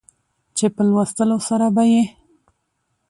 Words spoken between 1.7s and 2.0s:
به